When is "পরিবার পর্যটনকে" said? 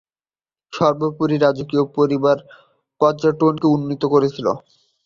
1.97-3.67